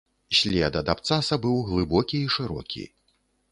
След 0.37 0.77
ад 0.81 0.89
абцаса 0.93 1.37
быў 1.45 1.61
глыбокі 1.69 2.25
і 2.25 2.33
шырокі. 2.39 2.87